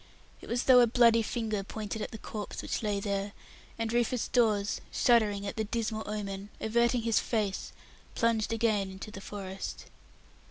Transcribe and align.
It 0.41 0.49
was 0.49 0.61
as 0.61 0.63
though 0.63 0.79
a 0.79 0.87
bloody 0.87 1.21
finger 1.21 1.63
pointed 1.63 2.01
at 2.01 2.09
the 2.09 2.17
corpse 2.17 2.63
which 2.63 2.81
lay 2.81 2.99
there, 2.99 3.33
and 3.77 3.93
Rufus 3.93 4.27
Dawes, 4.29 4.81
shuddering 4.91 5.45
at 5.45 5.57
the 5.57 5.63
dismal 5.63 6.01
omen, 6.09 6.49
averting 6.59 7.03
his 7.03 7.19
face, 7.19 7.71
plunged 8.15 8.51
again 8.51 8.89
into 8.89 9.11
the 9.11 9.21
forest. 9.21 9.85